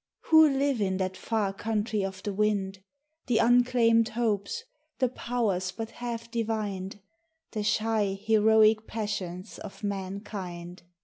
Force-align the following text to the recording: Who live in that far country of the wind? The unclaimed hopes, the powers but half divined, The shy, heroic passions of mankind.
Who 0.31 0.49
live 0.49 0.81
in 0.81 0.97
that 0.97 1.15
far 1.15 1.53
country 1.53 2.03
of 2.03 2.23
the 2.23 2.33
wind? 2.33 2.79
The 3.27 3.37
unclaimed 3.37 4.09
hopes, 4.09 4.63
the 4.97 5.09
powers 5.09 5.71
but 5.71 5.91
half 5.91 6.31
divined, 6.31 6.99
The 7.51 7.61
shy, 7.61 8.17
heroic 8.19 8.87
passions 8.87 9.59
of 9.59 9.83
mankind. 9.83 10.81